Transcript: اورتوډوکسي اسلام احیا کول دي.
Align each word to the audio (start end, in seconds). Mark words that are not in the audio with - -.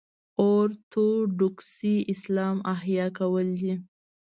اورتوډوکسي 0.41 1.95
اسلام 2.13 2.57
احیا 2.73 3.05
کول 3.19 3.47
دي. 3.59 3.73